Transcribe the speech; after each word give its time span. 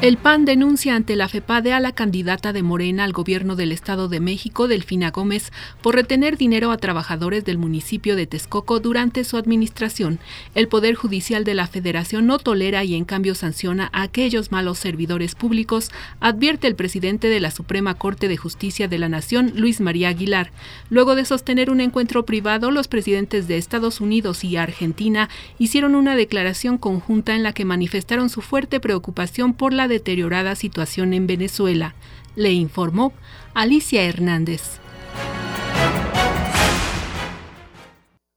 El 0.00 0.16
PAN 0.16 0.44
denuncia 0.44 0.94
ante 0.94 1.16
la 1.16 1.26
FEPADE 1.26 1.72
a 1.72 1.80
la 1.80 1.90
candidata 1.90 2.52
de 2.52 2.62
Morena 2.62 3.02
al 3.02 3.10
gobierno 3.10 3.56
del 3.56 3.72
Estado 3.72 4.06
de 4.06 4.20
México, 4.20 4.68
Delfina 4.68 5.10
Gómez, 5.10 5.50
por 5.82 5.96
retener 5.96 6.36
dinero 6.36 6.70
a 6.70 6.76
trabajadores 6.76 7.44
del 7.44 7.58
municipio 7.58 8.14
de 8.14 8.28
Texcoco 8.28 8.78
durante 8.78 9.24
su 9.24 9.36
administración. 9.36 10.20
El 10.54 10.68
Poder 10.68 10.94
Judicial 10.94 11.42
de 11.42 11.54
la 11.54 11.66
Federación 11.66 12.28
no 12.28 12.38
tolera 12.38 12.84
y 12.84 12.94
en 12.94 13.04
cambio 13.04 13.34
sanciona 13.34 13.90
a 13.92 14.02
aquellos 14.02 14.52
malos 14.52 14.78
servidores 14.78 15.34
públicos, 15.34 15.90
advierte 16.20 16.68
el 16.68 16.76
presidente 16.76 17.28
de 17.28 17.40
la 17.40 17.50
Suprema 17.50 17.94
Corte 17.94 18.28
de 18.28 18.36
Justicia 18.36 18.86
de 18.86 18.98
la 18.98 19.08
Nación, 19.08 19.50
Luis 19.56 19.80
María 19.80 20.10
Aguilar. 20.10 20.52
Luego 20.90 21.16
de 21.16 21.24
sostener 21.24 21.70
un 21.70 21.80
encuentro 21.80 22.24
privado, 22.24 22.70
los 22.70 22.86
presidentes 22.86 23.48
de 23.48 23.58
Estados 23.58 24.00
Unidos 24.00 24.44
y 24.44 24.58
Argentina 24.58 25.28
hicieron 25.58 25.96
una 25.96 26.14
declaración 26.14 26.78
conjunta 26.78 27.34
en 27.34 27.42
la 27.42 27.52
que 27.52 27.64
manifestaron 27.64 28.30
su 28.30 28.42
fuerte 28.42 28.78
preocupación 28.78 29.54
por 29.54 29.72
la 29.72 29.87
deteriorada 29.88 30.54
situación 30.54 31.12
en 31.12 31.26
Venezuela, 31.26 31.94
le 32.36 32.52
informó 32.52 33.12
Alicia 33.54 34.04
Hernández. 34.04 34.78